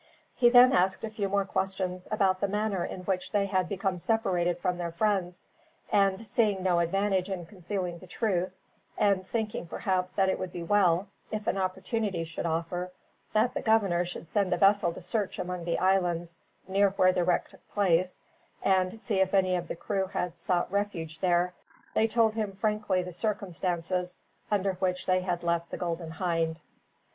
He 0.33 0.49
then 0.49 0.73
asked 0.73 1.03
a 1.03 1.11
few 1.11 1.29
more 1.29 1.45
questions 1.45 2.07
about 2.09 2.39
the 2.41 2.47
manner 2.47 2.83
in 2.83 3.01
which 3.01 3.31
they 3.31 3.45
had 3.45 3.69
become 3.69 3.99
separated 3.99 4.57
from 4.57 4.79
their 4.79 4.91
friends; 4.91 5.45
and 5.91 6.25
seeing 6.25 6.63
no 6.63 6.79
advantage 6.79 7.29
in 7.29 7.45
concealing 7.45 7.99
the 7.99 8.07
truth, 8.07 8.49
and 8.97 9.27
thinking 9.27 9.67
perhaps 9.67 10.11
that 10.13 10.27
it 10.27 10.39
would 10.39 10.51
be 10.51 10.63
well, 10.63 11.07
if 11.29 11.45
an 11.45 11.59
opportunity 11.59 12.23
should 12.23 12.47
offer, 12.47 12.91
that 13.33 13.53
the 13.53 13.61
governor 13.61 14.03
should 14.03 14.27
send 14.27 14.51
a 14.55 14.57
vessel 14.57 14.91
to 14.91 15.01
search 15.01 15.37
among 15.37 15.65
the 15.65 15.77
islands 15.77 16.35
near 16.67 16.89
where 16.89 17.13
the 17.13 17.23
wreck 17.23 17.49
took 17.49 17.69
place, 17.69 18.21
and 18.63 18.99
see 18.99 19.19
if 19.19 19.35
any 19.35 19.55
of 19.55 19.67
the 19.67 19.75
crew 19.75 20.07
had 20.07 20.35
sought 20.35 20.71
refuge 20.71 21.19
there, 21.19 21.53
they 21.93 22.07
told 22.07 22.33
him 22.33 22.53
frankly 22.53 23.03
the 23.03 23.11
circumstances 23.11 24.15
under 24.49 24.73
which 24.73 25.05
they 25.05 25.19
had 25.21 25.43
left 25.43 25.69
the 25.69 25.77
Golden 25.77 26.09
Hind. 26.09 26.59